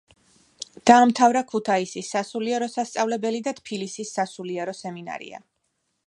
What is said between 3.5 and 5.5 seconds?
თბილისის სასულიერო სემინარია.